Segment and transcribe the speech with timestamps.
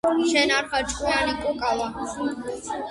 [0.29, 1.91] შენ არ ხარ ჭკვიანი კუკავა